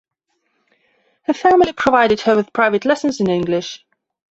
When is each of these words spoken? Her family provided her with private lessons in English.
Her 1.25 1.33
family 1.35 1.73
provided 1.73 2.21
her 2.21 2.35
with 2.35 2.53
private 2.53 2.85
lessons 2.85 3.19
in 3.21 3.29
English. 3.29 3.85